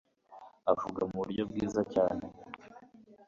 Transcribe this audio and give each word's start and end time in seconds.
avuga 0.71 1.01
mu 1.09 1.15
buryo 1.21 1.43
bwiza 1.49 1.81
cyane 1.93 2.23